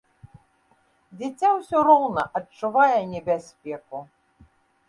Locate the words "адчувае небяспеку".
2.39-3.97